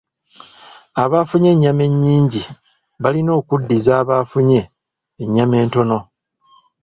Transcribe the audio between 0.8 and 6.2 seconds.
Abafunye ennyama ennyingi balina okuddiza abafunye ennyama entono.